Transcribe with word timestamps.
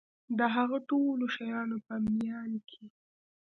د 0.37 0.39
هغه 0.55 0.77
ټولو 0.89 1.23
شیانو 1.35 1.77
په 1.85 1.93
میان 2.15 2.51
کي 2.69 2.85